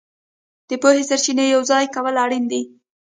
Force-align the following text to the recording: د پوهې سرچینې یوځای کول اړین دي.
د 0.67 0.69
پوهې 0.81 1.03
سرچینې 1.09 1.45
یوځای 1.55 1.85
کول 1.95 2.15
اړین 2.23 2.43
دي. 2.51 2.61